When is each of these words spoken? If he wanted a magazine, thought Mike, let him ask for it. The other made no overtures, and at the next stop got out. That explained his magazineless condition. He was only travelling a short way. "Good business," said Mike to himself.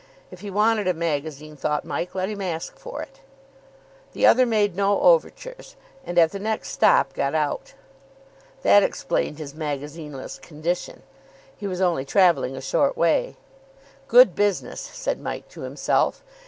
If 0.31 0.39
he 0.39 0.49
wanted 0.49 0.87
a 0.87 0.95
magazine, 0.95 1.55
thought 1.55 1.85
Mike, 1.85 2.15
let 2.15 2.27
him 2.27 2.41
ask 2.41 2.75
for 2.79 3.03
it. 3.03 3.19
The 4.13 4.25
other 4.25 4.47
made 4.47 4.75
no 4.75 4.99
overtures, 5.01 5.75
and 6.03 6.17
at 6.17 6.31
the 6.31 6.39
next 6.39 6.69
stop 6.69 7.13
got 7.13 7.35
out. 7.35 7.75
That 8.63 8.81
explained 8.81 9.37
his 9.37 9.53
magazineless 9.53 10.41
condition. 10.41 11.03
He 11.55 11.67
was 11.67 11.81
only 11.81 12.03
travelling 12.03 12.55
a 12.55 12.61
short 12.61 12.97
way. 12.97 13.35
"Good 14.07 14.33
business," 14.33 14.81
said 14.81 15.21
Mike 15.21 15.47
to 15.49 15.61
himself. 15.61 16.23